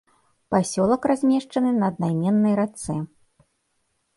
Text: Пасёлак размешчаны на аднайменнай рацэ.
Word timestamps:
Пасёлак 0.53 1.03
размешчаны 1.11 1.69
на 1.77 1.85
аднайменнай 1.93 2.59
рацэ. 2.61 2.95